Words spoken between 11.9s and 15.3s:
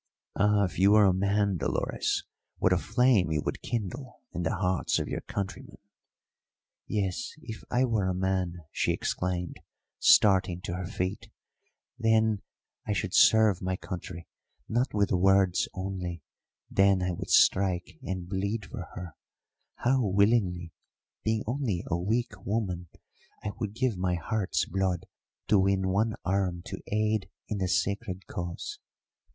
"then I should serve my country not with